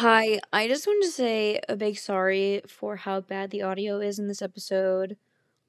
[0.00, 4.18] Hi, I just wanted to say a big sorry for how bad the audio is
[4.18, 5.18] in this episode.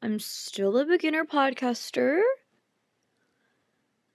[0.01, 2.21] I'm still a beginner podcaster.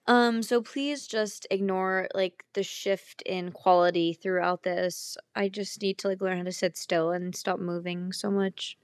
[0.06, 5.18] Um, so please just ignore like the shift in quality throughout this.
[5.34, 8.78] I just need to like learn how to sit still and stop moving so much.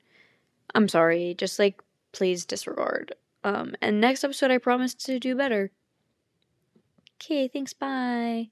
[0.75, 1.35] I'm sorry.
[1.35, 3.15] Just like please disregard.
[3.43, 5.71] Um, and next episode I promise to do better.
[7.17, 7.73] Okay, thanks.
[7.73, 8.51] Bye.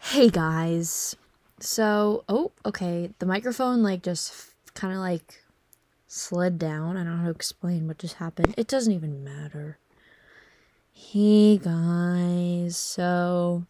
[0.00, 1.16] Hey guys.
[1.60, 3.10] So, oh, okay.
[3.18, 5.42] The microphone like just f- kind of like
[6.06, 6.96] slid down.
[6.96, 8.54] I don't know how to explain what just happened.
[8.56, 9.78] It doesn't even matter.
[10.92, 12.76] Hey guys.
[12.76, 13.66] So,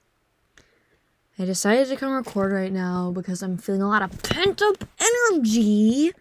[1.38, 4.84] I decided to come record right now because I'm feeling a lot of pent up
[5.00, 6.12] energy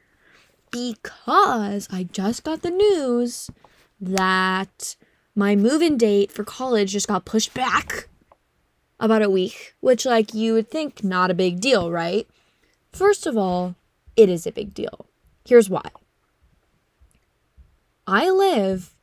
[0.72, 3.52] because I just got the news
[4.02, 4.96] that
[5.36, 8.08] my move in date for college just got pushed back
[9.00, 12.28] about a week, which, like, you would think not a big deal, right?
[12.92, 13.76] First of all,
[14.16, 15.06] it is a big deal.
[15.46, 15.90] Here's why
[18.06, 18.94] I live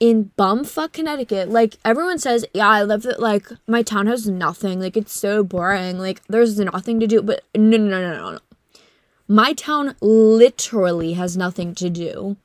[0.00, 1.48] in bumfuck Connecticut.
[1.48, 4.80] Like, everyone says, yeah, I live that, like, my town has nothing.
[4.80, 5.98] Like, it's so boring.
[5.98, 7.22] Like, there's nothing to do.
[7.22, 8.38] But no, no, no, no, no.
[9.26, 12.36] My town literally has nothing to do.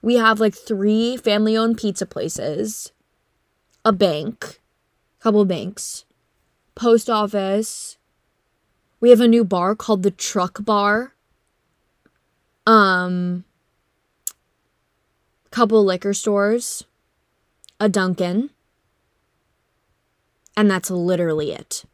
[0.00, 2.92] We have like three family owned pizza places,
[3.84, 4.60] a bank,
[5.24, 6.04] couple banks,
[6.74, 7.96] post office.
[9.00, 11.14] We have a new bar called the Truck Bar.
[12.66, 13.44] Um,
[15.50, 16.84] couple liquor stores,
[17.80, 18.50] a Dunkin',
[20.58, 21.86] and that's literally it.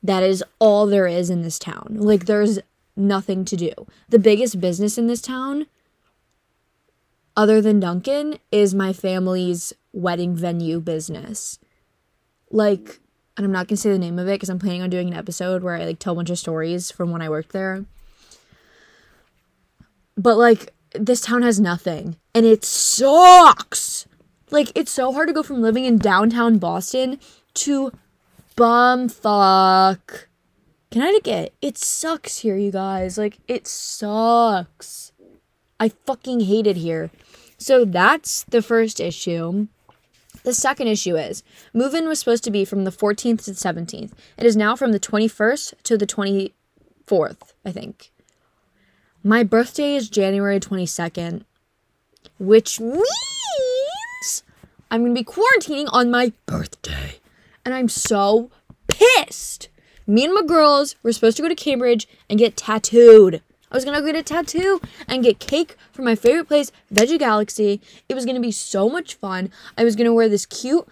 [0.00, 1.88] That is all there is in this town.
[1.90, 2.60] Like there's
[2.94, 3.72] nothing to do.
[4.10, 5.66] The biggest business in this town
[7.36, 11.58] other than Dunkin' is my family's wedding venue business
[12.50, 13.00] like
[13.36, 15.14] and I'm not gonna say the name of it because I'm planning on doing an
[15.14, 17.84] episode where I like tell a bunch of stories from when I worked there.
[20.16, 24.06] But like this town has nothing and it sucks.
[24.50, 27.20] Like it's so hard to go from living in downtown Boston
[27.54, 27.92] to
[28.56, 30.24] bumfuck
[30.90, 31.54] Connecticut.
[31.60, 33.18] It sucks here, you guys.
[33.18, 35.12] Like it sucks.
[35.78, 37.10] I fucking hate it here.
[37.56, 39.68] So that's the first issue.
[40.48, 41.42] The second issue is
[41.74, 44.12] move in was supposed to be from the 14th to the 17th.
[44.38, 48.10] It is now from the 21st to the 24th, I think.
[49.22, 51.44] My birthday is January 22nd,
[52.38, 54.42] which means
[54.90, 57.16] I'm going to be quarantining on my birthday.
[57.62, 58.50] And I'm so
[58.86, 59.68] pissed.
[60.06, 63.42] Me and my girls were supposed to go to Cambridge and get tattooed.
[63.70, 67.18] I was gonna go get a tattoo and get cake from my favorite place, Veggie
[67.18, 67.80] Galaxy.
[68.08, 69.50] It was gonna be so much fun.
[69.76, 70.88] I was gonna wear this cute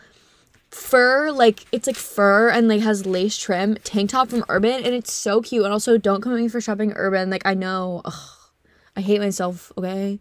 [0.70, 4.94] fur, like it's like fur and like has lace trim tank top from Urban, and
[4.94, 5.64] it's so cute.
[5.64, 7.30] And also, don't come at me for shopping Urban.
[7.30, 8.38] Like I know, ugh,
[8.94, 9.72] I hate myself.
[9.78, 10.20] Okay,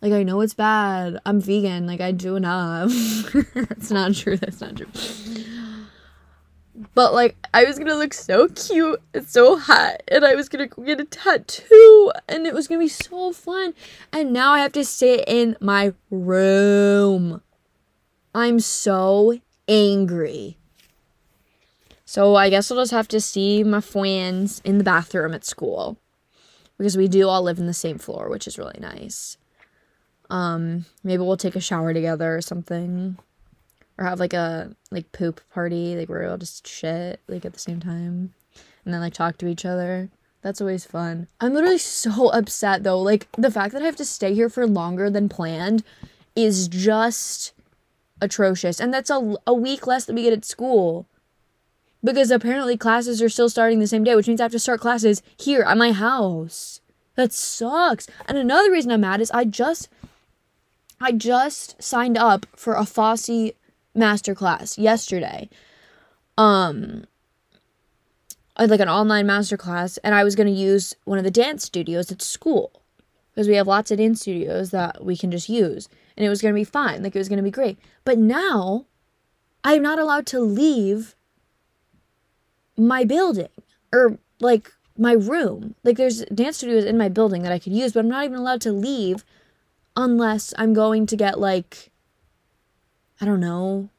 [0.00, 1.18] like I know it's bad.
[1.26, 1.86] I'm vegan.
[1.86, 2.92] Like I do enough.
[3.54, 4.36] That's not true.
[4.36, 4.86] That's not true.
[6.94, 10.68] But like I was gonna look so cute and so hot and I was gonna
[10.68, 13.74] get a tattoo and it was gonna be so fun.
[14.12, 17.42] And now I have to sit in my room.
[18.34, 20.56] I'm so angry.
[22.04, 25.98] So I guess I'll just have to see my friends in the bathroom at school.
[26.76, 29.36] Because we do all live in the same floor, which is really nice.
[30.30, 33.18] Um, maybe we'll take a shower together or something
[33.98, 37.52] or have like a like poop party, like where we all just shit like at
[37.52, 38.32] the same time,
[38.84, 40.08] and then like talk to each other.
[40.40, 41.26] That's always fun.
[41.40, 43.00] I'm literally so upset though.
[43.00, 45.82] Like the fact that I have to stay here for longer than planned
[46.36, 47.52] is just
[48.20, 48.80] atrocious.
[48.80, 51.06] And that's a, a week less than we get at school.
[52.02, 54.80] Because apparently classes are still starting the same day, which means I have to start
[54.80, 56.80] classes here at my house.
[57.16, 58.06] That sucks.
[58.26, 59.88] And another reason I'm mad is I just
[61.00, 63.52] I just signed up for a Fosse
[63.98, 65.48] masterclass yesterday.
[66.36, 67.04] Um
[68.58, 71.64] had like an online masterclass and I was going to use one of the dance
[71.64, 72.82] studios at school
[73.32, 76.42] because we have lots of dance studios that we can just use and it was
[76.42, 78.84] going to be fine like it was going to be great but now
[79.62, 81.14] i'm not allowed to leave
[82.76, 83.48] my building
[83.92, 87.92] or like my room like there's dance studios in my building that i could use
[87.92, 89.24] but i'm not even allowed to leave
[89.96, 91.90] unless i'm going to get like
[93.20, 93.90] I don't know,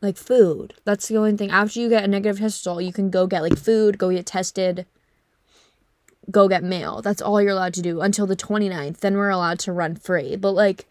[0.00, 0.74] like food.
[0.84, 1.50] That's the only thing.
[1.50, 4.26] After you get a negative test result, you can go get like food, go get
[4.26, 4.86] tested,
[6.30, 7.02] go get mail.
[7.02, 8.98] That's all you're allowed to do until the 29th.
[8.98, 10.36] Then we're allowed to run free.
[10.36, 10.86] But like,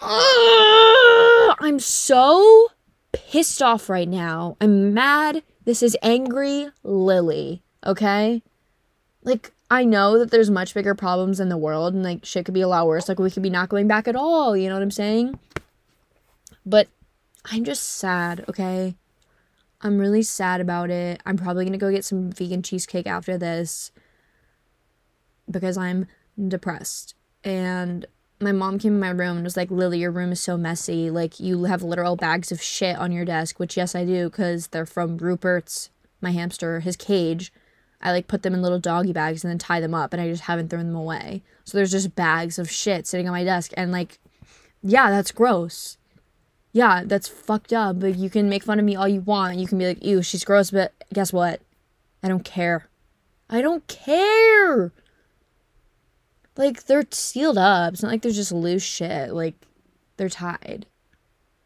[0.00, 2.68] uh, I'm so
[3.12, 4.56] pissed off right now.
[4.60, 5.42] I'm mad.
[5.64, 8.42] This is angry Lily, okay?
[9.22, 12.54] Like, I know that there's much bigger problems in the world and like shit could
[12.54, 13.08] be a lot worse.
[13.08, 15.38] Like, we could be not going back at all, you know what I'm saying?
[16.66, 16.88] But
[17.44, 18.96] I'm just sad, okay?
[19.80, 21.22] I'm really sad about it.
[21.24, 23.92] I'm probably gonna go get some vegan cheesecake after this
[25.48, 26.06] because I'm
[26.48, 27.14] depressed.
[27.44, 28.06] And
[28.40, 31.10] my mom came in my room and was like, Lily, your room is so messy.
[31.10, 34.68] Like, you have literal bags of shit on your desk, which, yes, I do, because
[34.68, 35.90] they're from Rupert's,
[36.20, 37.52] my hamster, his cage.
[38.02, 40.28] I like put them in little doggy bags and then tie them up, and I
[40.28, 41.42] just haven't thrown them away.
[41.64, 43.72] So there's just bags of shit sitting on my desk.
[43.76, 44.18] And, like,
[44.82, 45.98] yeah, that's gross.
[46.72, 48.00] Yeah, that's fucked up.
[48.00, 49.58] But you can make fun of me all you want.
[49.58, 51.60] You can be like, ew, she's gross, but guess what?
[52.22, 52.88] I don't care.
[53.48, 54.92] I don't care.
[56.56, 57.94] Like they're sealed up.
[57.94, 59.32] It's not like they're just loose shit.
[59.32, 59.54] Like
[60.16, 60.86] they're tied.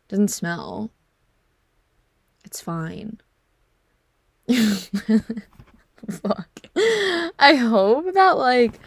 [0.09, 0.91] Doesn't smell.
[2.45, 3.21] It's fine.
[6.11, 6.49] Fuck.
[7.39, 8.81] I hope that like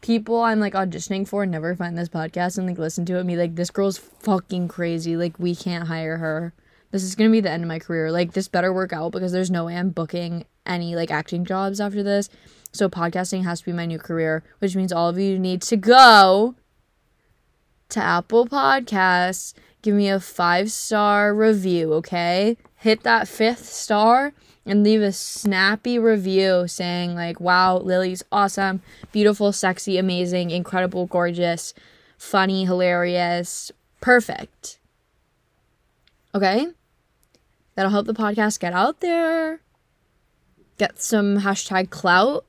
[0.00, 3.28] people I'm like auditioning for never find this podcast and like listen to it and
[3.28, 5.16] be like, this girl's fucking crazy.
[5.16, 6.52] Like we can't hire her.
[6.90, 8.10] This is gonna be the end of my career.
[8.10, 11.80] Like this better work out because there's no way I'm booking any like acting jobs
[11.80, 12.28] after this.
[12.72, 15.76] So podcasting has to be my new career, which means all of you need to
[15.76, 16.54] go
[17.88, 22.56] to Apple Podcasts, give me a five star review, okay?
[22.76, 24.32] Hit that fifth star
[24.66, 28.82] and leave a snappy review saying, like, wow, Lily's awesome,
[29.12, 31.72] beautiful, sexy, amazing, incredible, gorgeous,
[32.18, 33.70] funny, hilarious,
[34.00, 34.78] perfect.
[36.34, 36.66] Okay?
[37.76, 39.60] That'll help the podcast get out there,
[40.78, 42.44] get some hashtag clout.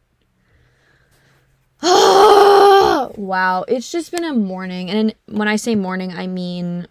[1.84, 4.90] wow, it's just been a morning.
[4.90, 6.88] And when I say morning, I mean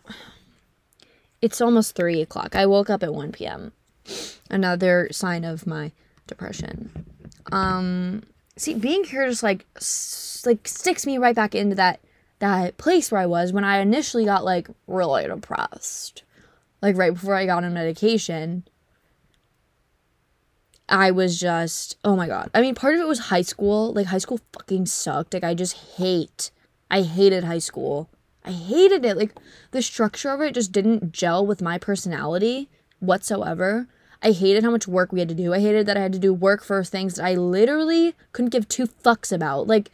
[1.43, 2.55] it's almost three o'clock.
[2.55, 3.73] I woke up at 1 p.m
[4.51, 5.93] another sign of my
[6.27, 7.07] depression.
[7.53, 8.23] Um,
[8.57, 12.01] see, being here just like s- like sticks me right back into that
[12.39, 16.23] that place where I was when I initially got like really depressed.
[16.83, 18.65] Like right before I got on medication.
[20.89, 22.51] I was just, oh my god.
[22.55, 23.93] I mean, part of it was high school.
[23.93, 25.35] Like high school fucking sucked.
[25.35, 26.51] Like I just hate.
[26.91, 28.09] I hated high school.
[28.45, 29.17] I hated it.
[29.17, 29.35] Like
[29.73, 32.69] the structure of it just didn't gel with my personality
[33.01, 33.89] whatsoever.
[34.23, 35.53] I hated how much work we had to do.
[35.53, 38.69] I hated that I had to do work for things that I literally couldn't give
[38.69, 39.67] two fucks about.
[39.67, 39.91] Like,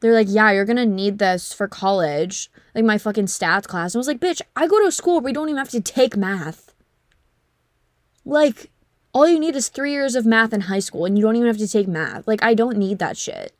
[0.00, 2.50] they're like, yeah, you're gonna need this for college.
[2.74, 3.94] Like, my fucking stats class.
[3.94, 5.68] And I was like, bitch, I go to a school where we don't even have
[5.70, 6.74] to take math.
[8.24, 8.70] Like,
[9.12, 11.46] all you need is three years of math in high school, and you don't even
[11.46, 12.26] have to take math.
[12.26, 13.52] Like, I don't need that shit.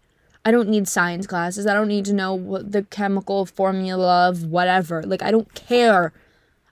[0.44, 1.66] I don't need science classes.
[1.66, 5.02] I don't need to know what the chemical formula of whatever.
[5.02, 6.12] Like, I don't care.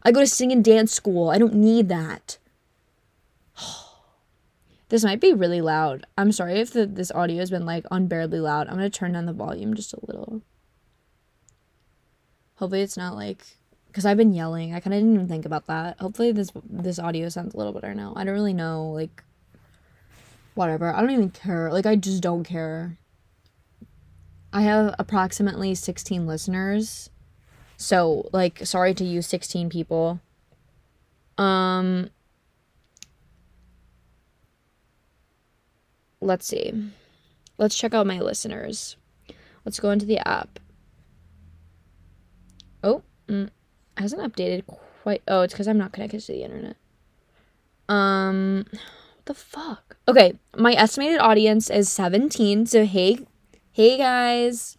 [0.03, 1.29] I go to sing and dance school.
[1.29, 2.39] I don't need that.
[4.91, 6.05] This might be really loud.
[6.19, 8.67] I'm sorry if the, this audio has been like unbearably loud.
[8.67, 10.43] I'm going to turn down the volume just a little.
[12.57, 13.57] Hopefully it's not like
[13.93, 14.75] cuz I've been yelling.
[14.75, 15.99] I kind of didn't even think about that.
[16.01, 18.13] Hopefully this this audio sounds a little better now.
[18.17, 19.23] I don't really know like
[20.55, 20.93] whatever.
[20.93, 21.73] I don't even care.
[21.73, 22.99] Like I just don't care.
[24.53, 27.11] I have approximately 16 listeners.
[27.77, 30.21] So, like sorry to you 16 people.
[31.39, 32.11] Um
[36.21, 36.73] let's see.
[37.59, 38.97] Let's check out my listeners.
[39.65, 40.59] Let's go into the app.
[42.83, 43.51] Oh, mm,
[43.97, 44.65] hasn't updated
[45.03, 45.23] quite.
[45.29, 46.77] Oh, it's because I'm not connected to the internet.
[47.89, 49.97] Um, what the fuck?
[50.09, 52.67] Okay, my estimated audience is 17.
[52.67, 53.19] So hey,
[53.73, 54.79] hey guys.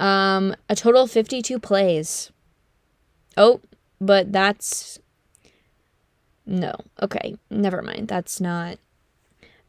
[0.00, 2.32] Um, a total of 52 plays.
[3.36, 3.60] Oh,
[4.00, 4.98] but that's
[6.46, 6.72] no.
[7.00, 8.08] Okay, never mind.
[8.08, 8.78] That's not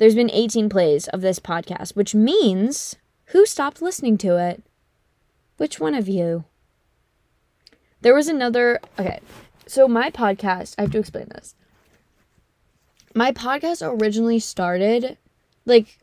[0.04, 4.62] there's been 18 plays of this podcast, which means who stopped listening to it?
[5.56, 6.44] Which one of you?
[8.02, 8.82] There was another.
[9.00, 9.22] Okay,
[9.66, 11.56] so my podcast, I have to explain this.
[13.16, 15.18] My podcast originally started
[15.66, 15.98] like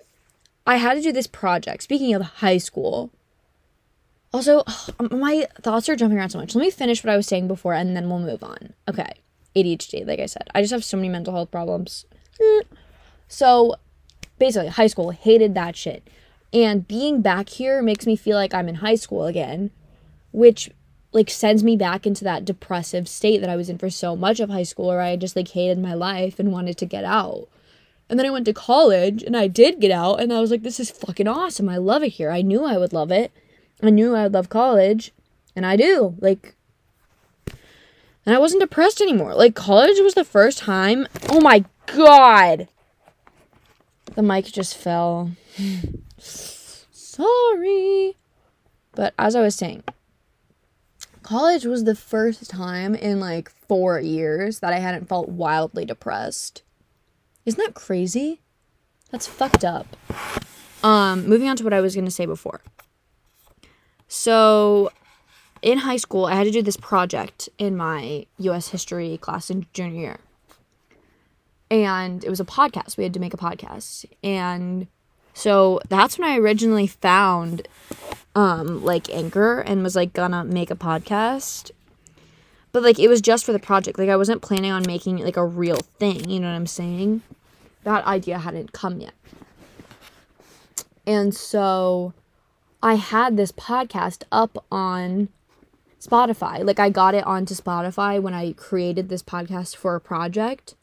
[0.67, 1.83] I had to do this project.
[1.83, 3.11] Speaking of high school,
[4.33, 4.65] also,
[5.11, 6.55] my thoughts are jumping around so much.
[6.55, 8.73] Let me finish what I was saying before and then we'll move on.
[8.89, 9.13] Okay.
[9.55, 10.49] ADHD, like I said.
[10.55, 12.07] I just have so many mental health problems.
[12.41, 12.63] Eh.
[13.29, 13.77] So,
[14.41, 16.03] basically high school hated that shit
[16.53, 19.71] and being back here makes me feel like i'm in high school again
[20.33, 20.71] which
[21.13, 24.41] like sends me back into that depressive state that i was in for so much
[24.41, 27.47] of high school where i just like hated my life and wanted to get out
[28.09, 30.63] and then i went to college and i did get out and i was like
[30.63, 33.31] this is fucking awesome i love it here i knew i would love it
[33.83, 35.13] i knew i would love college
[35.55, 36.57] and i do like
[38.27, 39.35] And I wasn't depressed anymore.
[39.35, 41.07] Like college was the first time.
[41.31, 42.69] Oh my god.
[44.15, 45.31] The mic just fell.
[46.19, 48.17] Sorry.
[48.93, 49.85] But as I was saying,
[51.23, 56.63] college was the first time in like 4 years that I hadn't felt wildly depressed.
[57.47, 58.41] Isn't that crazy?
[59.11, 59.97] That's fucked up.
[60.83, 62.63] Um moving on to what I was to say before.
[64.13, 64.91] So,
[65.63, 69.67] in high school, I had to do this project in my US history class in
[69.73, 70.21] junior year.
[71.71, 72.97] And it was a podcast.
[72.97, 74.05] We had to make a podcast.
[74.25, 74.89] And
[75.35, 77.69] so that's when I originally found
[78.35, 81.71] um like Anchor and was like gonna make a podcast.
[82.73, 83.99] But like it was just for the project.
[83.99, 87.23] Like I wasn't planning on making like a real thing, you know what I'm saying?
[87.85, 89.15] That idea hadn't come yet.
[91.07, 92.13] And so
[92.83, 95.29] I had this podcast up on
[96.01, 96.65] Spotify.
[96.65, 100.75] Like I got it onto Spotify when I created this podcast for a project.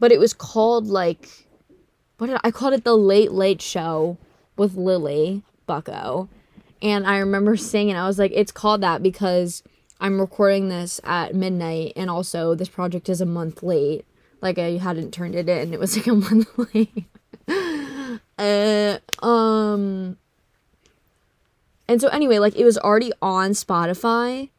[0.00, 1.28] But it was called like
[2.18, 4.18] what did I, I called it the Late Late Show
[4.56, 6.28] with Lily Bucko.
[6.82, 9.62] And I remember saying it, I was like, it's called that because
[10.00, 14.04] I'm recording this at midnight and also this project is a month late.
[14.40, 15.72] Like I hadn't turned it in.
[15.72, 17.04] It was like a month late.
[18.38, 20.16] uh, um
[21.88, 24.50] and so anyway, like it was already on Spotify.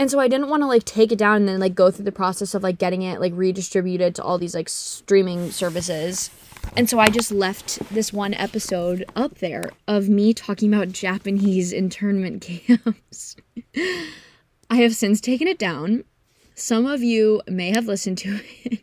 [0.00, 2.06] And so I didn't want to like take it down and then like go through
[2.06, 6.30] the process of like getting it like redistributed to all these like streaming services.
[6.74, 11.70] And so I just left this one episode up there of me talking about Japanese
[11.70, 13.36] internment camps.
[14.70, 16.04] I have since taken it down.
[16.54, 18.80] Some of you may have listened to it.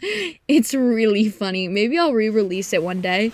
[0.48, 1.68] it's really funny.
[1.68, 3.30] Maybe I'll re release it one day.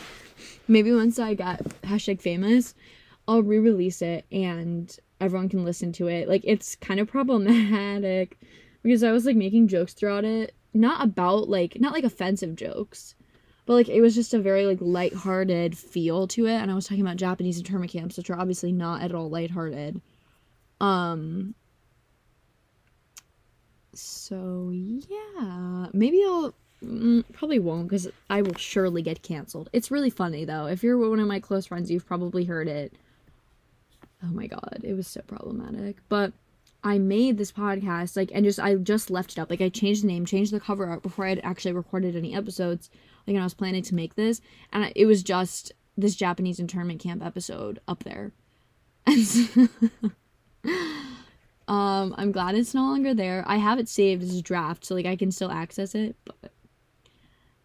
[0.67, 2.75] Maybe once I get hashtag famous,
[3.29, 6.29] I'll re release it and everyone can listen to it.
[6.29, 8.39] Like, it's kind of problematic
[8.83, 10.55] because I was like making jokes throughout it.
[10.75, 13.15] Not about like, not like offensive jokes,
[13.69, 16.55] but like it was just a very like lighthearted feel to it.
[16.55, 20.01] And I was talking about Japanese internment camps, which are obviously not at all lighthearted.
[20.81, 21.55] Um,
[23.93, 29.69] so yeah, maybe I'll mm, probably won't because I will surely get canceled.
[29.73, 30.67] It's really funny though.
[30.67, 32.95] If you're one of my close friends, you've probably heard it.
[34.23, 35.99] Oh my god, it was so problematic.
[36.09, 36.33] But
[36.83, 39.51] I made this podcast like and just I just left it up.
[39.51, 42.35] Like I changed the name, changed the cover art before I had actually recorded any
[42.35, 42.91] episodes.
[43.27, 44.41] Like I was planning to make this,
[44.73, 48.33] and I, it was just this Japanese internment camp episode up there.
[49.07, 49.69] And so,
[51.67, 53.45] um, I'm glad it's no longer there.
[53.47, 56.17] I have it saved as a draft, so like I can still access it.
[56.25, 56.53] But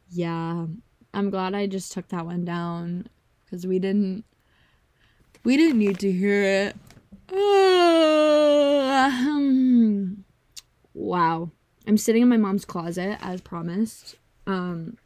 [0.10, 0.66] yeah,
[1.14, 3.08] I'm glad I just took that one down
[3.46, 4.26] because we didn't
[5.44, 6.76] we didn't need to hear it.
[7.32, 9.10] Uh,
[10.94, 11.52] wow.
[11.86, 14.16] I'm sitting in my mom's closet as promised.
[14.48, 14.98] Um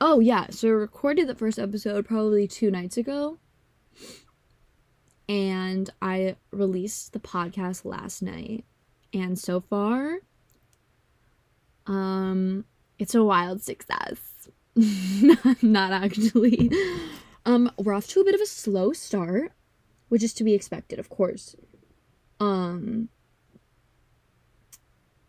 [0.00, 3.38] Oh yeah, so I recorded the first episode probably 2 nights ago.
[5.28, 8.64] And I released the podcast last night.
[9.12, 10.18] And so far
[11.86, 12.64] um
[12.98, 14.48] it's a wild success.
[15.62, 16.70] Not actually.
[17.44, 19.52] Um, we're off to a bit of a slow start,
[20.08, 21.56] which is to be expected, of course.
[22.38, 23.08] Um,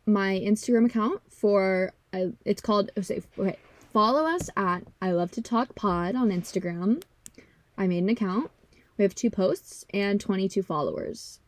[0.05, 3.57] my Instagram account for uh, it's called oh, say okay.
[3.93, 7.03] Follow us at I love to talk pod on Instagram.
[7.77, 8.51] I made an account.
[8.97, 11.39] We have two posts and 22 followers.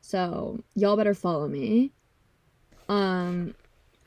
[0.00, 1.92] So, y'all better follow me.
[2.88, 3.54] Um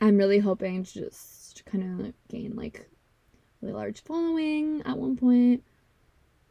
[0.02, 2.88] I'm really hoping to just kind of gain like
[3.62, 5.64] really large following at one point.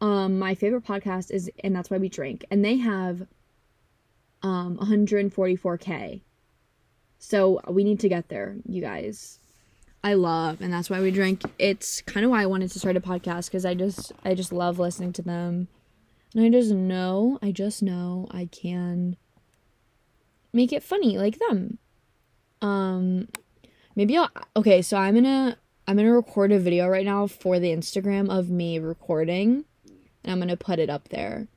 [0.01, 3.27] Um, my favorite podcast is and that's why we drink, and they have
[4.41, 6.21] um 144k.
[7.19, 9.39] So we need to get there, you guys.
[10.01, 11.41] I love, and that's why we drink.
[11.59, 14.53] It's kind of why I wanted to start a podcast because I just I just
[14.53, 15.67] love listening to them,
[16.33, 19.17] and I just know I just know I can
[20.53, 21.77] make it funny like them.
[22.61, 23.27] Um,
[23.95, 24.81] maybe I'll okay.
[24.81, 28.79] So I'm gonna I'm gonna record a video right now for the Instagram of me
[28.79, 29.65] recording
[30.23, 31.47] and I'm gonna put it up there.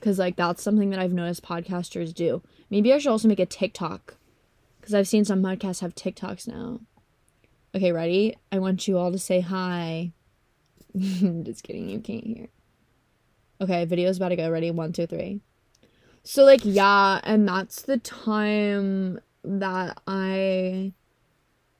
[0.00, 2.42] Cause like that's something that I've noticed podcasters do.
[2.70, 4.16] Maybe I should also make a TikTok.
[4.80, 6.80] Cause I've seen some podcasts have TikToks now.
[7.74, 8.36] Okay, ready?
[8.50, 10.12] I want you all to say hi.
[10.96, 12.48] Just kidding, you can't hear.
[13.60, 14.50] Okay, video's about to go.
[14.50, 14.70] Ready?
[14.72, 15.40] One, two, three.
[16.24, 20.92] So like yeah, and that's the time that I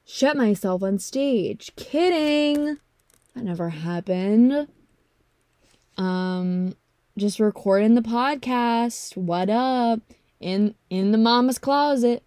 [0.04, 1.72] shut myself on stage.
[1.76, 2.78] Kidding.
[3.34, 4.68] That never happened
[5.96, 6.74] um
[7.16, 9.16] just recording the podcast.
[9.16, 10.00] What up?
[10.42, 12.22] in in the mama's closet.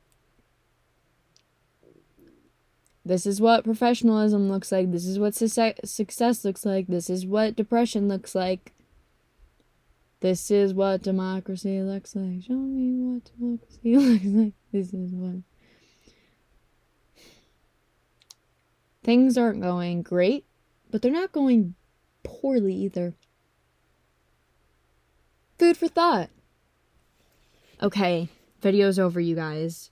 [3.04, 4.92] This is what professionalism looks like.
[4.92, 6.88] This is what success looks like.
[6.88, 8.74] This is what depression looks like.
[10.22, 12.42] This is what democracy looks like.
[12.42, 14.54] Show me what democracy looks like.
[14.72, 15.44] This is what.
[19.04, 20.46] Things aren't going great,
[20.90, 21.76] but they're not going
[22.24, 23.14] poorly either.
[25.58, 26.30] Food for thought.
[27.82, 28.30] Okay,
[28.62, 29.90] video's over, you guys.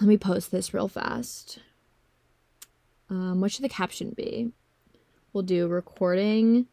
[0.00, 1.58] Let me post this real fast.
[3.08, 4.52] Um, what should the caption be?
[5.32, 6.66] We'll do recording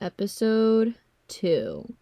[0.00, 0.94] episode
[1.28, 1.94] two.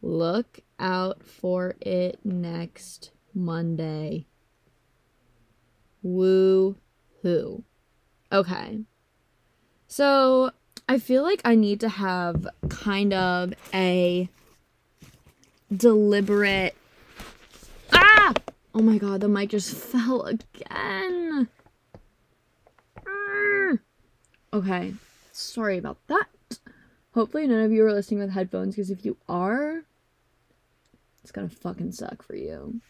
[0.00, 4.26] Look out for it next Monday.
[6.02, 6.76] Woo
[7.22, 7.62] hoo.
[8.32, 8.80] Okay.
[9.86, 10.50] So
[10.92, 14.28] I feel like I need to have kind of a
[15.74, 16.76] deliberate.
[17.94, 18.34] Ah!
[18.74, 21.48] Oh my god, the mic just fell again.
[23.06, 23.78] Mm.
[24.52, 24.92] Okay,
[25.32, 26.58] sorry about that.
[27.14, 29.84] Hopefully, none of you are listening with headphones because if you are,
[31.22, 32.82] it's gonna fucking suck for you.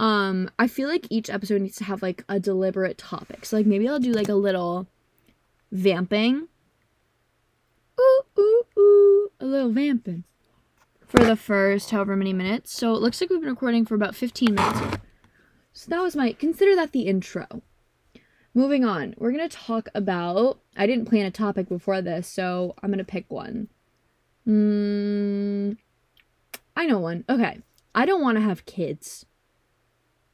[0.00, 3.44] Um, I feel like each episode needs to have like a deliberate topic.
[3.44, 4.88] So, like, maybe I'll do like a little
[5.70, 6.48] vamping.
[8.00, 10.24] Ooh, ooh, ooh, a little vamping
[11.06, 12.72] for the first however many minutes.
[12.72, 14.98] So it looks like we've been recording for about 15 minutes.
[15.72, 17.62] So that was my, consider that the intro.
[18.54, 22.74] Moving on, we're going to talk about, I didn't plan a topic before this, so
[22.82, 23.68] I'm going to pick one.
[24.46, 25.76] Mm,
[26.76, 27.24] I know one.
[27.28, 27.60] Okay.
[27.94, 29.26] I don't want to have kids.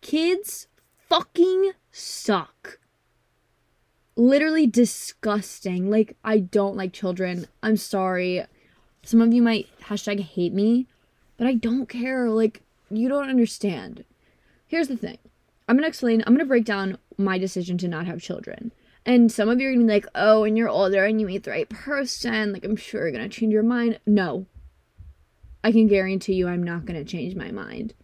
[0.01, 0.67] Kids
[0.99, 2.80] fucking suck.
[4.21, 5.91] Literally disgusting.
[5.91, 7.47] Like, I don't like children.
[7.63, 8.45] I'm sorry.
[9.03, 10.87] Some of you might hashtag hate me,
[11.39, 12.29] but I don't care.
[12.29, 14.05] Like, you don't understand.
[14.67, 15.17] Here's the thing
[15.67, 18.73] I'm gonna explain, I'm gonna break down my decision to not have children.
[19.07, 21.45] And some of you are gonna be like, oh, and you're older and you meet
[21.45, 24.01] the right person, like, I'm sure you're gonna change your mind.
[24.07, 24.45] No.
[25.65, 27.95] I can guarantee you I'm not gonna change my mind.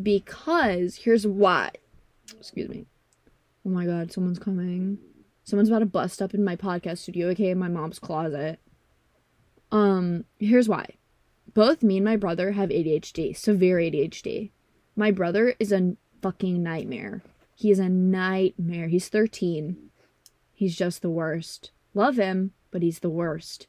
[0.00, 1.72] Because here's why.
[2.38, 2.86] Excuse me.
[3.66, 4.98] Oh my god, someone's coming.
[5.44, 8.60] Someone's about to bust up in my podcast studio, okay, in my mom's closet.
[9.72, 10.86] Um, here's why.
[11.54, 14.50] Both me and my brother have ADHD, severe ADHD.
[14.94, 17.22] My brother is a fucking nightmare.
[17.56, 18.88] He is a nightmare.
[18.88, 19.90] He's 13.
[20.52, 21.72] He's just the worst.
[21.94, 23.66] Love him, but he's the worst.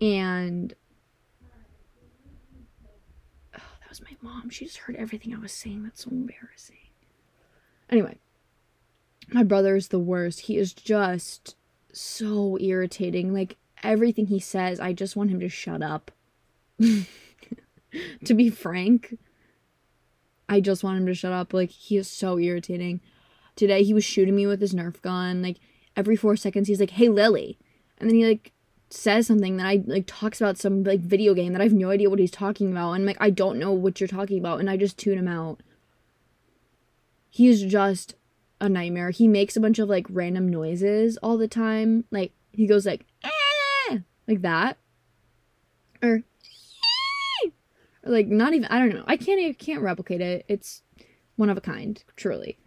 [0.00, 0.74] And
[3.54, 4.50] oh, that was my mom.
[4.50, 5.84] She just heard everything I was saying.
[5.84, 6.76] That's so embarrassing.
[7.88, 8.18] Anyway,
[9.28, 10.40] my brother is the worst.
[10.42, 11.56] He is just
[11.92, 13.32] so irritating.
[13.32, 16.10] Like everything he says, I just want him to shut up.
[18.24, 19.16] to be frank,
[20.48, 21.52] I just want him to shut up.
[21.52, 23.00] Like, he is so irritating.
[23.54, 25.42] Today, he was shooting me with his Nerf gun.
[25.42, 25.58] Like,
[25.96, 27.58] every four seconds, he's like, hey, Lily.
[27.98, 28.52] And then he, like,
[28.90, 31.90] says something that I, like, talks about some, like, video game that I have no
[31.90, 32.92] idea what he's talking about.
[32.92, 34.60] And, like, I don't know what you're talking about.
[34.60, 35.60] And I just tune him out.
[37.30, 38.14] He's just
[38.60, 39.10] a nightmare.
[39.10, 42.04] He makes a bunch of, like, random noises all the time.
[42.10, 43.30] Like, he goes, like, eh!
[44.26, 44.78] like that
[46.02, 46.22] or,
[48.04, 50.82] or like not even i don't know i can't I can't replicate it it's
[51.36, 52.58] one of a kind truly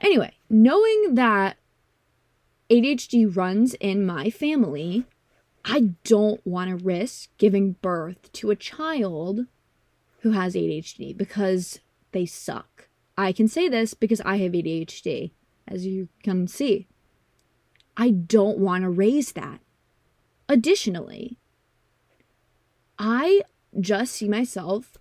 [0.00, 1.56] anyway knowing that
[2.70, 5.04] adhd runs in my family
[5.64, 9.46] i don't want to risk giving birth to a child
[10.20, 11.80] who has adhd because
[12.12, 12.85] they suck
[13.18, 15.30] i can say this because i have adhd
[15.68, 16.86] as you can see
[17.96, 19.60] i don't want to raise that
[20.48, 21.38] Additionally,
[22.98, 23.42] I
[23.78, 24.96] just see myself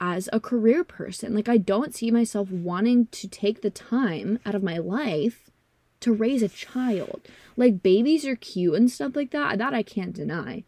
[0.00, 1.34] as a career person.
[1.34, 5.50] Like, I don't see myself wanting to take the time out of my life
[6.00, 7.22] to raise a child.
[7.56, 9.58] Like, babies are cute and stuff like that.
[9.58, 10.64] That I can't deny.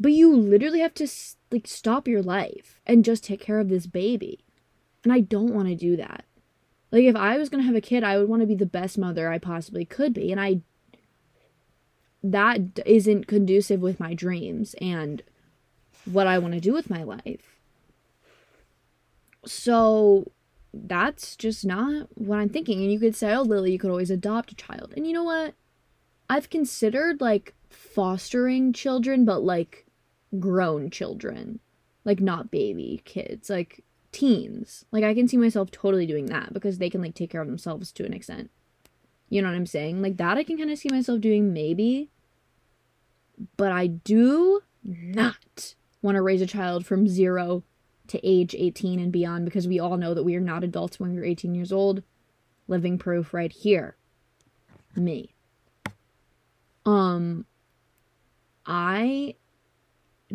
[0.00, 1.08] But you literally have to,
[1.50, 4.40] like, stop your life and just take care of this baby.
[5.04, 6.24] And I don't want to do that.
[6.90, 8.66] Like, if I was going to have a kid, I would want to be the
[8.66, 10.32] best mother I possibly could be.
[10.32, 10.60] And I
[12.24, 15.22] that isn't conducive with my dreams and
[16.06, 17.58] what I want to do with my life.
[19.44, 20.32] So
[20.72, 22.80] that's just not what I'm thinking.
[22.80, 24.94] And you could say, oh, Lily, you could always adopt a child.
[24.96, 25.54] And you know what?
[26.30, 29.84] I've considered like fostering children, but like
[30.40, 31.60] grown children,
[32.06, 33.83] like not baby kids, like
[34.14, 34.84] teens.
[34.92, 37.48] Like I can see myself totally doing that because they can like take care of
[37.48, 38.50] themselves to an extent.
[39.28, 40.00] You know what I'm saying?
[40.00, 42.10] Like that I can kind of see myself doing maybe.
[43.56, 47.64] But I do not want to raise a child from 0
[48.06, 51.14] to age 18 and beyond because we all know that we are not adults when
[51.14, 52.04] we're 18 years old.
[52.68, 53.96] Living proof right here.
[54.94, 55.34] Me.
[56.86, 57.46] Um
[58.64, 59.34] I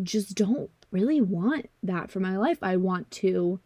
[0.02, 2.58] just don't really want that for my life.
[2.62, 3.60] I want to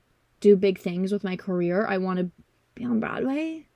[0.44, 1.86] do big things with my career.
[1.86, 2.30] I want to
[2.74, 3.66] be on Broadway.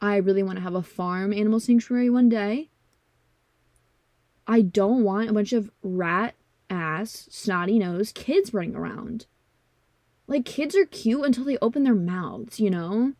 [0.00, 2.70] I really want to have a farm animal sanctuary one day.
[4.48, 6.34] I don't want a bunch of rat
[6.68, 9.26] ass, snotty nose kids running around.
[10.26, 13.12] Like, kids are cute until they open their mouths, you know?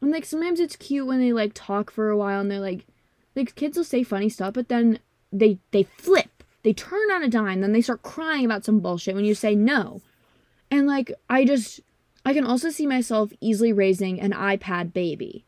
[0.00, 2.86] And, like, sometimes it's cute when they, like, talk for a while and they're like,
[3.34, 5.00] like, kids will say funny stuff, but then
[5.32, 6.44] they, they flip.
[6.62, 9.56] They turn on a dime, then they start crying about some bullshit when you say
[9.56, 10.00] no.
[10.70, 11.80] And, like, I just,
[12.24, 15.44] I can also see myself easily raising an iPad baby.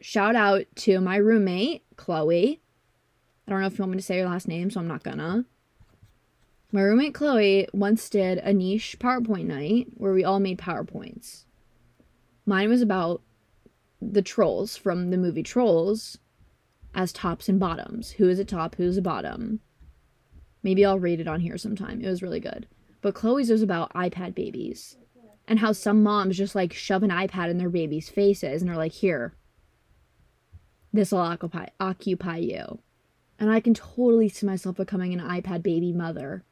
[0.00, 2.60] Shout out to my roommate, Chloe.
[3.46, 5.02] I don't know if you want me to say your last name, so I'm not
[5.02, 5.44] gonna.
[6.72, 11.44] My roommate Chloe once did a niche PowerPoint night where we all made PowerPoints.
[12.46, 13.22] Mine was about
[14.00, 16.18] the trolls from the movie Trolls
[16.94, 18.12] as tops and bottoms.
[18.12, 19.60] Who is a top, who's a bottom.
[20.62, 22.00] Maybe I'll read it on here sometime.
[22.00, 22.66] It was really good.
[23.00, 24.96] But Chloe's was about iPad babies
[25.48, 28.76] and how some moms just like shove an iPad in their babies' faces and are
[28.76, 29.34] like, here,
[30.92, 32.80] this will occupy, occupy you.
[33.38, 36.44] And I can totally see myself becoming an iPad baby mother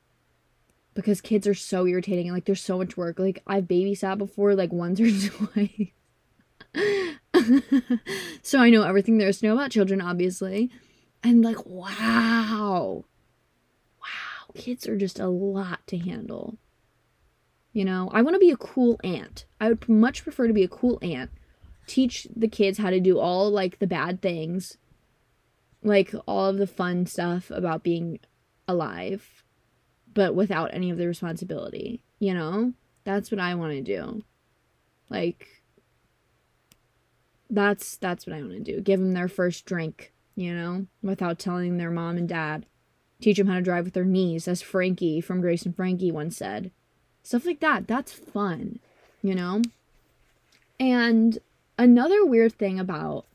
[0.94, 3.18] because kids are so irritating and like there's so much work.
[3.18, 5.92] Like I've babysat before like once or twice.
[8.42, 10.70] so I know everything there is to know about children, obviously.
[11.22, 13.04] And like, wow.
[14.54, 16.58] Kids are just a lot to handle.
[17.72, 19.44] You know, I want to be a cool aunt.
[19.60, 21.30] I would much prefer to be a cool aunt.
[21.86, 24.78] Teach the kids how to do all like the bad things,
[25.82, 28.20] like all of the fun stuff about being
[28.66, 29.44] alive
[30.18, 32.72] but without any of the responsibility, you know?
[33.04, 34.24] That's what I want to do.
[35.08, 35.46] Like
[37.48, 38.80] that's that's what I want to do.
[38.80, 42.66] Give them their first drink, you know, without telling their mom and dad.
[43.20, 46.36] Teach them how to drive with their knees, as Frankie from Grace and Frankie once
[46.36, 46.70] said.
[47.22, 47.88] Stuff like that.
[47.88, 48.78] That's fun,
[49.22, 49.62] you know?
[50.78, 51.38] And
[51.76, 53.26] another weird thing about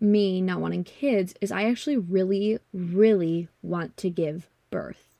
[0.00, 5.14] me not wanting kids is I actually really, really want to give birth.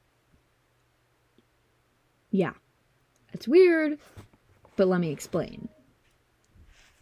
[2.30, 2.54] Yeah,
[3.32, 3.98] it's weird,
[4.76, 5.68] but let me explain.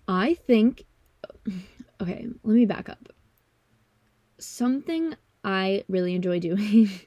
[0.09, 0.85] I think.
[2.01, 3.11] Okay, let me back up.
[4.39, 6.91] Something I really enjoy doing.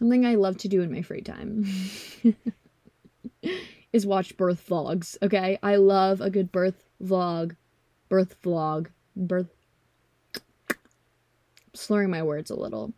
[0.00, 1.66] something I love to do in my free time.
[3.92, 5.58] is watch birth vlogs, okay?
[5.62, 7.54] I love a good birth vlog.
[8.08, 8.88] Birth vlog.
[9.14, 9.54] Birth.
[11.74, 12.94] slurring my words a little.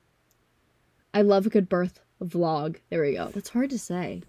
[1.13, 2.77] I love a good birth vlog.
[2.89, 3.29] There we go.
[3.29, 4.23] That's hard to say.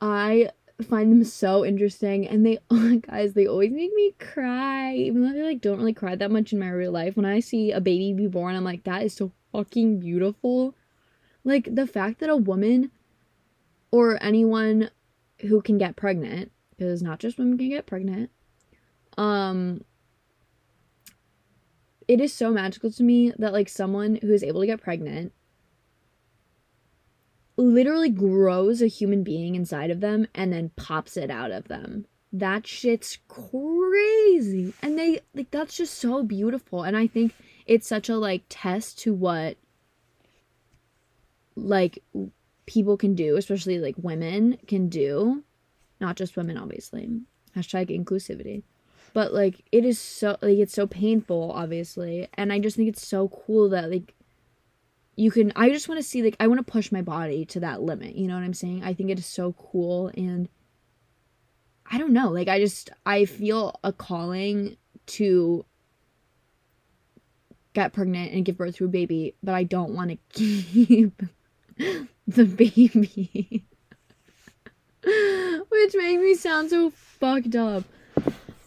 [0.00, 0.50] I
[0.82, 5.32] find them so interesting and they oh guys they always make me cry even though
[5.32, 7.16] they like don't really cry that much in my real life.
[7.16, 10.74] When i see a baby be born i'm like that is so fucking beautiful.
[11.44, 12.90] Like the fact that a woman
[13.90, 14.90] or anyone
[15.40, 18.30] who can get pregnant because not just women can get pregnant
[19.16, 19.84] um
[22.08, 25.32] it is so magical to me that like someone who is able to get pregnant
[27.56, 32.06] literally grows a human being inside of them and then pops it out of them.
[32.32, 34.74] That shit's crazy.
[34.82, 36.82] And they like that's just so beautiful.
[36.82, 37.32] And I think
[37.66, 39.56] it's such a like test to what
[41.54, 42.02] like
[42.66, 45.44] people can do, especially like women can do.
[46.00, 47.08] Not just women, obviously.
[47.56, 48.64] Hashtag inclusivity.
[49.12, 52.28] But like it is so like it's so painful, obviously.
[52.34, 54.14] And I just think it's so cool that like
[55.16, 57.60] you can i just want to see like i want to push my body to
[57.60, 58.82] that limit you know what i'm saying?
[58.84, 60.48] I think it is so cool and
[61.90, 65.64] i don't know like i just i feel a calling to
[67.74, 71.22] get pregnant and give birth to a baby but i don't want to keep
[72.26, 73.64] the baby.
[75.04, 77.84] Which made me sound so fucked up.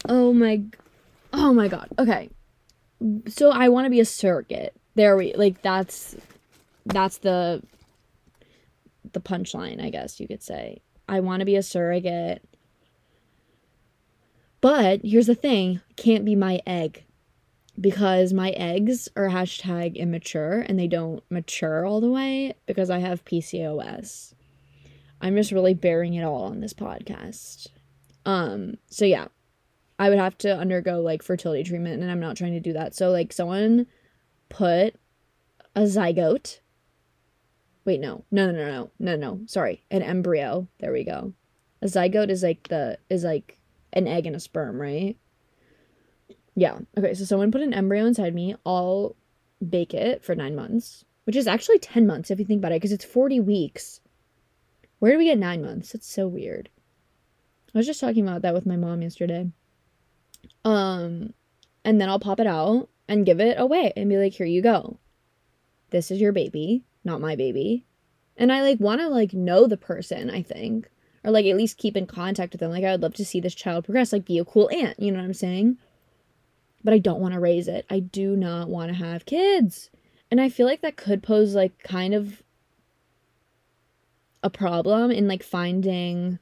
[0.08, 0.62] Oh my
[1.34, 2.30] oh my god okay.
[3.28, 4.76] So i want to be a surrogate.
[4.96, 6.16] There we like that's
[6.93, 7.62] that's the
[9.13, 10.82] the punchline, I guess you could say.
[11.08, 12.43] I want to be a surrogate.
[14.60, 17.06] But here's the thing can't be my egg
[17.80, 23.00] because my eggs are hashtag immature and they don't mature all the way because I
[23.00, 24.34] have PCOS.
[25.21, 27.67] I'm just really bearing it all on this podcast.
[28.26, 29.28] Um, so yeah,
[30.00, 32.95] I would have to undergo like fertility treatment and I'm not trying to do that.
[32.95, 33.88] So like someone
[34.50, 34.95] put
[35.76, 36.60] a zygote
[37.88, 38.26] Wait, no.
[38.32, 38.91] No, no, no, no.
[39.00, 39.39] No, no.
[39.45, 39.82] Sorry.
[39.89, 40.67] An embryo.
[40.80, 41.32] There we go.
[41.82, 43.60] A zygote is like the is like
[43.93, 45.15] an egg and a sperm, right?
[46.54, 46.80] Yeah.
[46.97, 48.58] Okay, so someone put an embryo inside me.
[48.65, 49.15] I'll
[49.65, 52.82] bake it for 9 months, which is actually 10 months if you think about it
[52.82, 54.02] because it's 40 weeks.
[55.00, 55.93] Where do we get 9 months?
[55.93, 56.69] That's so weird.
[57.73, 59.50] I was just talking about that with my mom yesterday.
[60.65, 61.34] Um
[61.86, 64.62] and then I'll pop it out and give it away and be like, "Here you
[64.62, 65.00] go.
[65.91, 67.86] This is your baby, not my baby."
[68.38, 70.89] And I like want to like know the person, I think,
[71.24, 72.72] or like at least keep in contact with them.
[72.72, 75.12] Like I would love to see this child progress, like be a cool aunt, you
[75.12, 75.78] know what I'm saying?
[76.84, 77.86] But I don't want to raise it.
[77.89, 79.89] I do not want to have kids.
[80.30, 82.43] And I feel like that could pose like kind of
[84.43, 86.39] a problem in like finding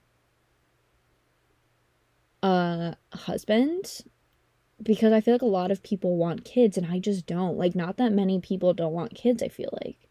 [2.44, 4.02] a husband
[4.84, 7.58] because I feel like a lot of people want kids and I just don't.
[7.58, 10.05] Like, not that many people don't want kids, I feel like.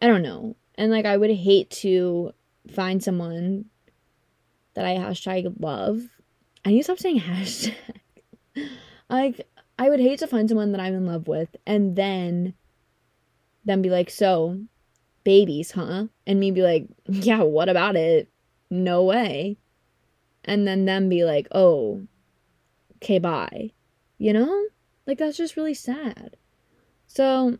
[0.00, 0.56] I don't know.
[0.76, 2.32] And like, I would hate to
[2.74, 3.66] find someone
[4.74, 6.02] that I hashtag love.
[6.64, 7.74] I need to stop saying hashtag.
[9.08, 9.46] like,
[9.78, 12.54] I would hate to find someone that I'm in love with and then
[13.64, 14.60] then be like, so
[15.24, 16.06] babies, huh?
[16.26, 18.28] And me be like, yeah, what about it?
[18.70, 19.58] No way.
[20.44, 22.06] And then them be like, oh,
[22.96, 23.72] okay, bye.
[24.18, 24.66] You know?
[25.06, 26.36] Like, that's just really sad.
[27.08, 27.58] So,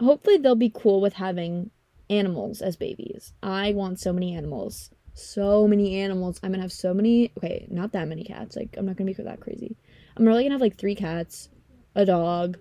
[0.00, 1.70] hopefully, they'll be cool with having
[2.08, 3.32] animals as babies.
[3.42, 4.90] I want so many animals.
[5.14, 6.40] So many animals.
[6.42, 7.32] I'm gonna have so many.
[7.38, 8.56] Okay, not that many cats.
[8.56, 9.76] Like, I'm not gonna be that crazy.
[10.16, 11.48] I'm really gonna have like three cats,
[11.94, 12.58] a dog,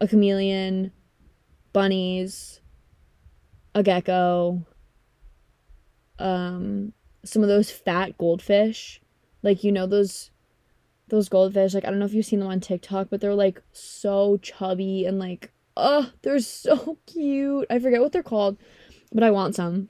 [0.00, 0.92] a chameleon,
[1.72, 2.60] bunnies,
[3.74, 4.66] a gecko,
[6.18, 6.92] um,
[7.24, 9.00] some of those fat goldfish.
[9.42, 10.30] Like, you know, those
[11.08, 11.74] those goldfish.
[11.74, 15.04] Like I don't know if you've seen them on TikTok, but they're like so chubby
[15.04, 17.66] and like oh, they're so cute.
[17.70, 18.58] I forget what they're called,
[19.12, 19.88] but I want some.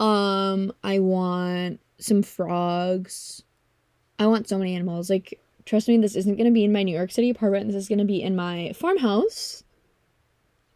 [0.00, 3.42] Um, I want some frogs.
[4.18, 5.10] I want so many animals.
[5.10, 7.66] Like trust me, this isn't going to be in my New York City apartment.
[7.66, 9.62] This is going to be in my farmhouse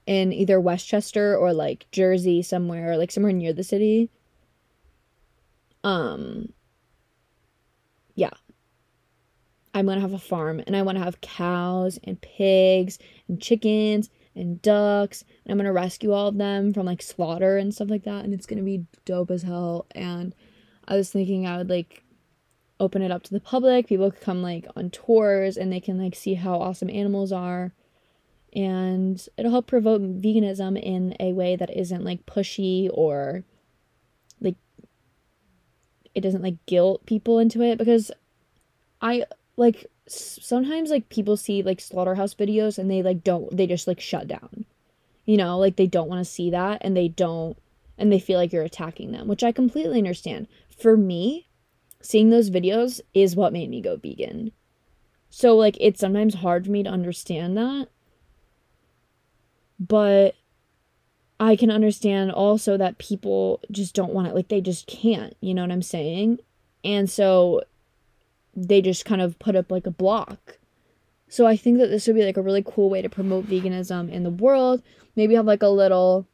[0.06, 4.10] in either Westchester or like Jersey somewhere, like somewhere near the city.
[5.82, 6.52] Um
[8.14, 8.30] yeah,
[9.74, 13.40] I'm going to have a farm and I want to have cows and pigs and
[13.40, 17.74] chickens and ducks and I'm going to rescue all of them from like slaughter and
[17.74, 20.34] stuff like that and it's going to be dope as hell and
[20.86, 22.02] I was thinking I would like
[22.80, 23.86] open it up to the public.
[23.86, 27.72] People could come like on tours and they can like see how awesome animals are
[28.54, 33.44] and it'll help promote veganism in a way that isn't like pushy or
[34.40, 34.56] like
[36.14, 38.10] it doesn't like guilt people into it because
[39.00, 39.24] I
[39.56, 44.00] like sometimes like people see like slaughterhouse videos and they like don't they just like
[44.00, 44.64] shut down.
[45.24, 47.56] You know like they don't want to see that and they don't
[47.98, 50.48] and they feel like you're attacking them which i completely understand.
[50.76, 51.48] For me
[52.00, 54.52] seeing those videos is what made me go vegan.
[55.30, 57.88] So like it's sometimes hard for me to understand that.
[59.78, 60.34] But
[61.40, 65.52] i can understand also that people just don't want it like they just can't you
[65.54, 66.38] know what i'm saying?
[66.84, 67.62] And so
[68.54, 70.58] they just kind of put up like a block.
[71.28, 74.10] So I think that this would be like a really cool way to promote veganism
[74.10, 74.82] in the world.
[75.16, 76.26] Maybe have like a little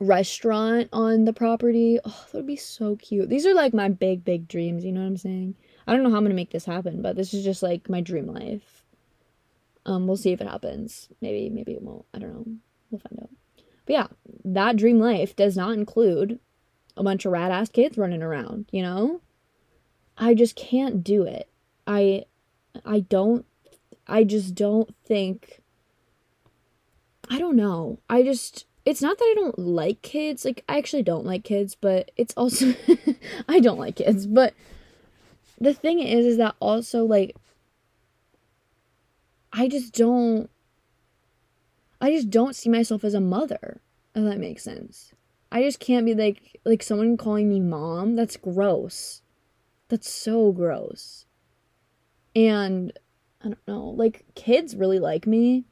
[0.00, 1.98] restaurant on the property.
[2.04, 3.28] Oh, that would be so cute.
[3.28, 4.84] These are like my big, big dreams.
[4.84, 5.54] You know what I'm saying?
[5.86, 8.00] I don't know how I'm gonna make this happen, but this is just like my
[8.00, 8.84] dream life.
[9.84, 11.08] Um, we'll see if it happens.
[11.20, 12.04] Maybe, maybe it won't.
[12.12, 12.46] I don't know.
[12.90, 13.30] We'll find out.
[13.86, 14.06] But yeah,
[14.44, 16.38] that dream life does not include
[16.96, 18.66] a bunch of rat ass kids running around.
[18.70, 19.20] You know,
[20.18, 21.48] I just can't do it.
[21.86, 22.24] I
[22.84, 23.46] I don't
[24.06, 25.60] I just don't think
[27.30, 28.00] I don't know.
[28.10, 30.44] I just it's not that I don't like kids.
[30.44, 32.74] Like I actually don't like kids, but it's also
[33.48, 34.54] I don't like kids, but
[35.60, 37.36] the thing is is that also like
[39.52, 40.50] I just don't
[42.00, 43.80] I just don't see myself as a mother.
[44.14, 45.12] If that makes sense.
[45.52, 48.16] I just can't be like like someone calling me mom.
[48.16, 49.22] That's gross.
[49.88, 51.24] That's so gross.
[52.36, 52.92] And
[53.42, 55.64] I don't know, like kids really like me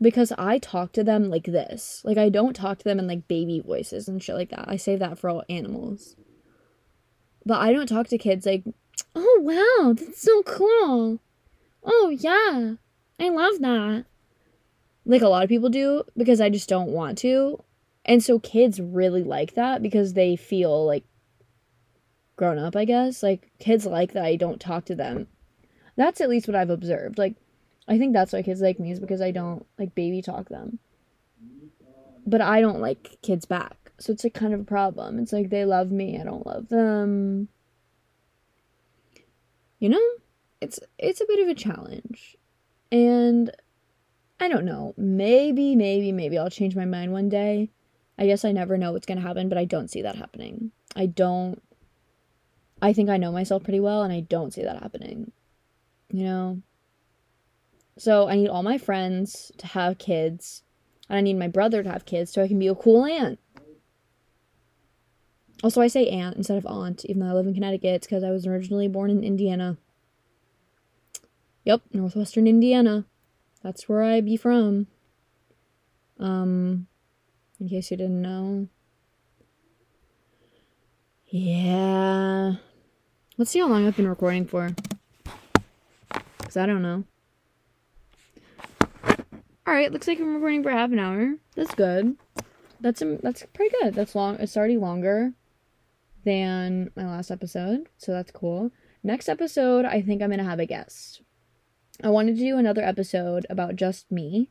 [0.00, 2.02] because I talk to them like this.
[2.04, 4.68] Like I don't talk to them in like baby voices and shit like that.
[4.68, 6.16] I save that for all animals.
[7.44, 8.64] But I don't talk to kids like,
[9.14, 11.20] "Oh wow, that's so cool."
[11.84, 12.74] "Oh yeah.
[13.18, 14.04] I love that."
[15.04, 17.62] Like a lot of people do because I just don't want to.
[18.04, 21.04] And so kids really like that because they feel like
[22.36, 23.22] grown up, I guess.
[23.22, 25.26] Like kids like that I don't talk to them.
[25.96, 27.18] That's at least what I've observed.
[27.18, 27.34] Like
[27.88, 30.78] I think that's why kids like me is because I don't like baby talk them.
[32.26, 33.92] but I don't like kids back.
[33.98, 35.18] So it's like kind of a problem.
[35.18, 37.48] It's like they love me, I don't love them.
[39.78, 40.08] You know?
[40.60, 42.36] It's it's a bit of a challenge.
[42.90, 43.50] And
[44.40, 44.94] I don't know.
[44.96, 47.70] Maybe, maybe, maybe I'll change my mind one day.
[48.18, 50.72] I guess I never know what's going to happen, but I don't see that happening.
[50.94, 51.62] I don't.
[52.80, 55.32] I think I know myself pretty well, and I don't see that happening.
[56.10, 56.62] You know?
[57.98, 60.62] So I need all my friends to have kids,
[61.08, 63.38] and I need my brother to have kids so I can be a cool aunt.
[65.62, 68.02] Also, I say aunt instead of aunt, even though I live in Connecticut.
[68.02, 69.78] Because I was originally born in Indiana.
[71.64, 73.06] Yep, northwestern Indiana.
[73.62, 74.86] That's where I be from.
[76.20, 76.86] Um,
[77.58, 78.68] in case you didn't know.
[81.28, 81.95] Yeah.
[83.38, 84.70] Let's see how long I've been recording for.
[86.38, 87.04] Because I don't know.
[89.68, 91.34] Alright, looks like I'm recording for half an hour.
[91.54, 92.16] That's good.
[92.80, 93.94] That's um, that's pretty good.
[93.94, 94.36] That's long.
[94.36, 95.32] It's already longer
[96.24, 98.70] than my last episode, so that's cool.
[99.02, 101.20] Next episode, I think I'm gonna have a guest.
[102.02, 104.50] I wanted to do another episode about just me.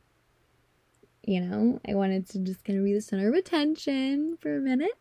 [1.24, 4.62] You know, I wanted to just kind of be the center of attention for a
[4.62, 5.00] minute.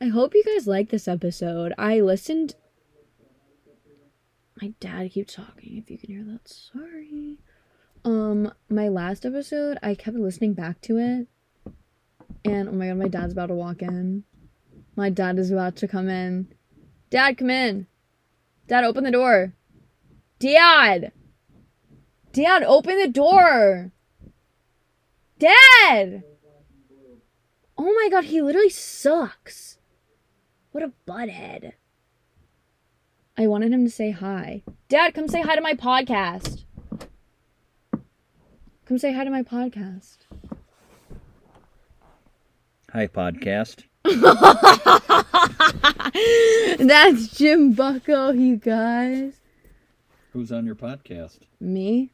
[0.00, 1.74] I hope you guys like this episode.
[1.76, 2.54] I listened.
[4.62, 5.76] My dad keeps talking.
[5.76, 7.38] If you can hear that, sorry.
[8.04, 11.26] Um, my last episode, I kept listening back to it,
[12.44, 14.22] and oh my god, my dad's about to walk in.
[14.94, 16.46] My dad is about to come in.
[17.10, 17.88] Dad, come in.
[18.68, 19.52] Dad, open the door.
[20.38, 21.10] Dad!
[22.32, 23.90] Dad, open the door!
[25.40, 26.22] Dad!
[27.76, 29.78] Oh my god, he literally sucks.
[30.70, 31.72] What a butthead.
[33.36, 34.62] I wanted him to say hi.
[34.88, 36.64] Dad, come say hi to my podcast.
[38.84, 40.18] Come say hi to my podcast.
[42.92, 43.84] Hi, podcast.
[46.78, 49.40] That's Jim Bucko, you guys.
[50.34, 51.38] Who's on your podcast?
[51.58, 52.12] Me?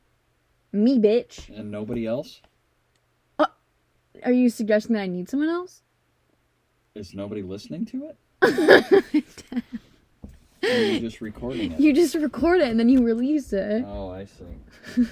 [0.73, 1.49] Me, bitch.
[1.49, 2.41] And nobody else?
[3.41, 3.47] Uh,
[4.23, 5.83] are you suggesting that I need someone else?
[6.95, 9.65] Is nobody listening to it?
[10.63, 11.81] You just recording it?
[11.81, 13.85] you just record it and then you release it.
[13.87, 14.45] Oh, I see.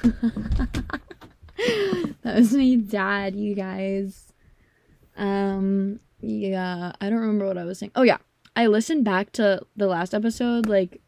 [2.23, 4.33] that was my dad, you guys.
[5.17, 7.93] Um, yeah, I don't remember what I was saying.
[7.95, 8.19] Oh, yeah.
[8.55, 11.01] I listened back to the last episode like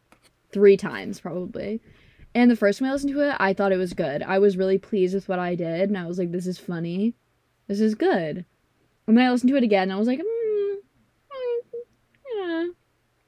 [0.51, 1.81] three times, probably.
[2.35, 4.21] And the first time I listened to it, I thought it was good.
[4.21, 7.15] I was really pleased with what I did, and I was like, this is funny.
[7.67, 8.45] This is good.
[9.07, 10.38] And then I listened to it again, and I was like, mm.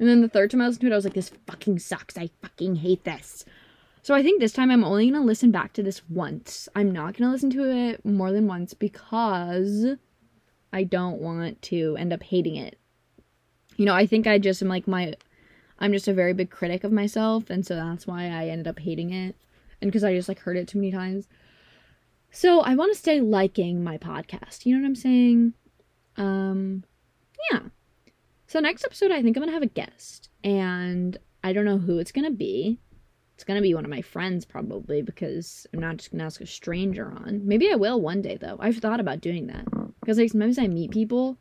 [0.01, 2.17] And then the third time I listened to it, I was like, this fucking sucks.
[2.17, 3.45] I fucking hate this.
[4.01, 6.67] So I think this time I'm only gonna listen back to this once.
[6.75, 9.85] I'm not gonna listen to it more than once because
[10.73, 12.79] I don't want to end up hating it.
[13.77, 15.13] You know, I think I just am like my
[15.77, 18.79] I'm just a very big critic of myself, and so that's why I ended up
[18.79, 19.35] hating it.
[19.81, 21.27] And because I just like heard it too many times.
[22.31, 24.65] So I want to stay liking my podcast.
[24.65, 25.53] You know what I'm saying?
[26.17, 26.85] Um
[27.51, 27.59] yeah.
[28.51, 30.27] So next episode I think I'm gonna have a guest.
[30.43, 32.81] And I don't know who it's gonna be.
[33.35, 36.45] It's gonna be one of my friends probably because I'm not just gonna ask a
[36.45, 37.47] stranger on.
[37.47, 38.57] Maybe I will one day though.
[38.59, 39.63] I've thought about doing that.
[40.01, 41.37] Because like sometimes I meet people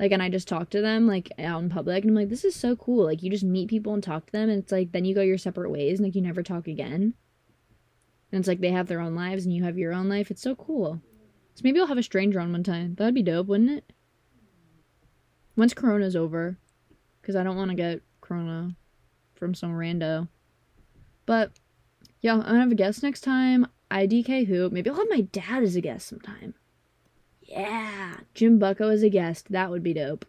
[0.00, 2.46] like and I just talk to them like out in public and I'm like, this
[2.46, 3.04] is so cool.
[3.04, 5.20] Like you just meet people and talk to them and it's like then you go
[5.20, 7.12] your separate ways and like you never talk again.
[8.32, 10.30] And it's like they have their own lives and you have your own life.
[10.30, 11.02] It's so cool.
[11.56, 12.94] So maybe I'll have a stranger on one time.
[12.94, 13.92] That'd be dope, wouldn't it?
[15.56, 16.56] Once Corona's over.
[17.20, 18.74] Because I don't want to get Corona
[19.34, 20.28] from some rando.
[21.26, 21.52] But
[22.20, 23.66] yeah, I'm gonna have a guest next time.
[23.90, 24.70] IDK who?
[24.70, 26.54] Maybe I'll have my dad as a guest sometime.
[27.42, 29.52] Yeah, Jim Bucko as a guest.
[29.52, 30.24] That would be dope.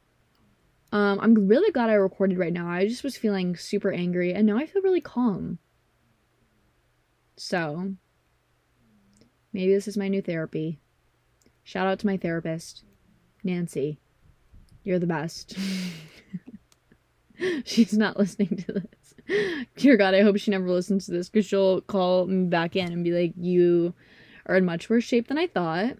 [0.91, 2.69] Um, I'm really glad I recorded right now.
[2.69, 5.57] I just was feeling super angry, and now I feel really calm.
[7.35, 7.93] So,
[9.51, 10.79] maybe this is my new therapy.
[11.63, 12.83] Shout out to my therapist,
[13.43, 13.99] Nancy.
[14.83, 15.57] You're the best.
[17.65, 19.65] She's not listening to this.
[19.77, 22.91] Dear God, I hope she never listens to this because she'll call me back in
[22.91, 23.93] and be like, You
[24.45, 25.97] are in much worse shape than I thought.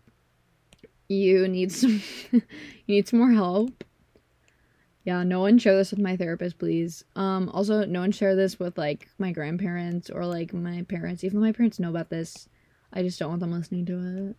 [1.07, 2.41] You need some you
[2.87, 3.83] need some more help.
[5.05, 7.03] Yeah, no one share this with my therapist, please.
[7.15, 11.23] Um, also no one share this with like my grandparents or like my parents.
[11.23, 12.47] Even though my parents know about this,
[12.93, 14.35] I just don't want them listening to it.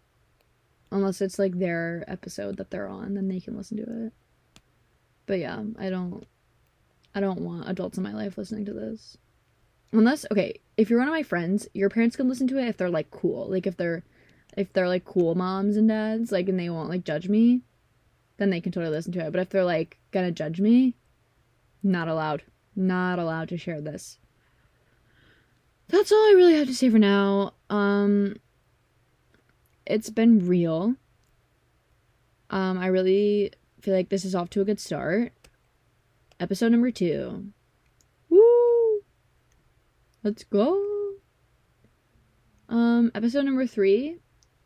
[0.90, 4.12] Unless it's like their episode that they're on, then they can listen to it.
[5.26, 6.26] But yeah, I don't
[7.14, 9.16] I don't want adults in my life listening to this.
[9.92, 12.76] Unless okay, if you're one of my friends, your parents can listen to it if
[12.76, 13.48] they're like cool.
[13.48, 14.02] Like if they're
[14.56, 17.62] if they're like cool moms and dads, like and they won't like judge me,
[18.36, 19.30] then they can totally listen to it.
[19.30, 20.96] But if they're like gonna judge me,
[21.82, 22.42] not allowed.
[22.76, 24.18] Not allowed to share this.
[25.88, 27.54] That's all I really have to say for now.
[27.70, 28.36] Um
[29.86, 30.96] it's been real.
[32.50, 33.52] Um I really
[33.84, 35.34] feel like this is off to a good start.
[36.40, 37.44] Episode number 2.
[38.30, 39.02] Woo!
[40.22, 41.12] Let's go.
[42.70, 44.16] Um episode number 3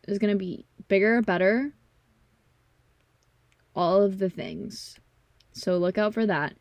[0.07, 1.73] is to be bigger, better.
[3.75, 5.01] All of the things.
[5.53, 6.55] So look out for that.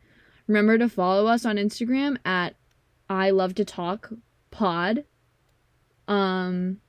[0.48, 2.56] Remember to follow us on Instagram at
[3.08, 4.10] I love to talk
[4.50, 5.04] pod.
[6.08, 6.80] Um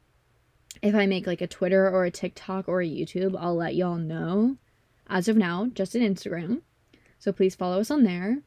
[0.82, 3.98] if I make like a Twitter or a TikTok or a YouTube, I'll let y'all
[3.98, 4.58] know.
[5.10, 6.62] As of now, just an Instagram.
[7.18, 8.40] So please follow us on there.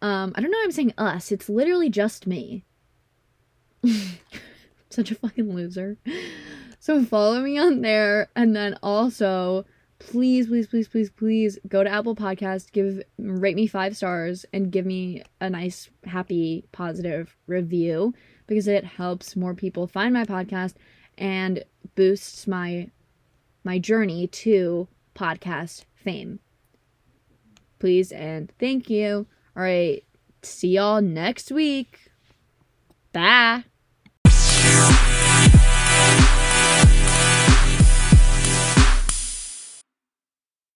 [0.00, 1.32] Um I don't know why I'm saying us.
[1.32, 2.64] It's literally just me.
[4.90, 5.98] Such a fucking loser.
[6.78, 9.64] So follow me on there and then also
[9.98, 14.70] please, please, please, please, please go to Apple Podcast, give rate me five stars, and
[14.70, 18.14] give me a nice, happy, positive review
[18.46, 20.74] because it helps more people find my podcast
[21.16, 22.90] and boosts my
[23.62, 26.40] my journey to podcast fame.
[27.78, 29.26] Please and thank you.
[29.56, 30.04] All right,
[30.42, 32.10] see y'all next week.
[33.12, 33.64] Bye.